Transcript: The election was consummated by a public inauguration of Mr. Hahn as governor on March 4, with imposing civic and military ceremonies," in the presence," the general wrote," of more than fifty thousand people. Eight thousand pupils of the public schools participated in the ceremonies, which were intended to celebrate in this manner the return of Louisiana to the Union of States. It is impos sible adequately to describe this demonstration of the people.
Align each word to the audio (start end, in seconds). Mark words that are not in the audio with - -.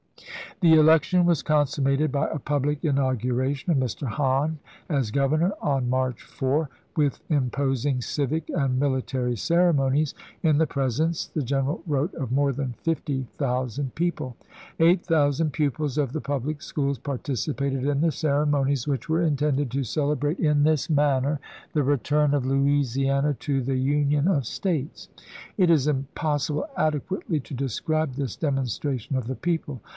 The 0.61 0.73
election 0.75 1.25
was 1.25 1.43
consummated 1.43 2.11
by 2.11 2.27
a 2.29 2.39
public 2.39 2.83
inauguration 2.83 3.71
of 3.71 3.77
Mr. 3.77 4.07
Hahn 4.07 4.59
as 4.89 5.09
governor 5.11 5.51
on 5.61 5.89
March 5.89 6.21
4, 6.23 6.69
with 6.95 7.19
imposing 7.29 8.01
civic 8.01 8.49
and 8.49 8.79
military 8.79 9.35
ceremonies," 9.35 10.13
in 10.43 10.57
the 10.57 10.67
presence," 10.67 11.27
the 11.27 11.43
general 11.43 11.81
wrote," 11.87 12.13
of 12.15 12.31
more 12.31 12.51
than 12.51 12.73
fifty 12.83 13.27
thousand 13.37 13.93
people. 13.95 14.35
Eight 14.79 15.03
thousand 15.05 15.51
pupils 15.53 15.97
of 15.97 16.13
the 16.13 16.21
public 16.21 16.61
schools 16.63 16.97
participated 16.99 17.85
in 17.85 18.01
the 18.01 18.11
ceremonies, 18.11 18.87
which 18.87 19.09
were 19.09 19.21
intended 19.21 19.69
to 19.71 19.83
celebrate 19.83 20.39
in 20.39 20.63
this 20.63 20.89
manner 20.89 21.39
the 21.73 21.83
return 21.83 22.33
of 22.35 22.45
Louisiana 22.45 23.35
to 23.41 23.61
the 23.61 23.77
Union 23.77 24.27
of 24.27 24.45
States. 24.47 25.09
It 25.57 25.69
is 25.71 25.87
impos 25.87 26.49
sible 26.51 26.67
adequately 26.75 27.39
to 27.41 27.53
describe 27.55 28.13
this 28.13 28.35
demonstration 28.35 29.15
of 29.15 29.27
the 29.27 29.35
people. 29.35 29.81